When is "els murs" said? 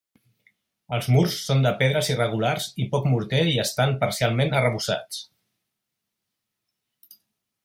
0.95-1.35